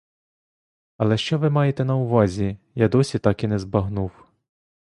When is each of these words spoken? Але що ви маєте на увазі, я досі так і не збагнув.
Але 0.97 1.17
що 1.17 1.39
ви 1.39 1.49
маєте 1.49 1.85
на 1.85 1.95
увазі, 1.95 2.57
я 2.75 2.89
досі 2.89 3.19
так 3.19 3.43
і 3.43 3.47
не 3.47 3.59
збагнув. 3.59 4.11